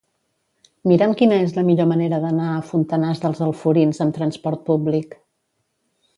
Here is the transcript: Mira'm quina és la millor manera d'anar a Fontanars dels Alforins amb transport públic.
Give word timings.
Mira'm 0.91 1.11
quina 1.19 1.37
és 1.47 1.53
la 1.57 1.63
millor 1.67 1.87
manera 1.91 2.19
d'anar 2.23 2.47
a 2.55 2.65
Fontanars 2.71 3.21
dels 3.27 3.43
Alforins 3.49 4.03
amb 4.07 4.17
transport 4.19 4.67
públic. 4.73 5.17